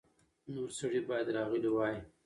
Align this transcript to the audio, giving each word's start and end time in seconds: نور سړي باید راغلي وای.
نور 0.53 0.69
سړي 0.79 0.99
باید 1.09 1.27
راغلي 1.37 1.69
وای. 1.71 1.95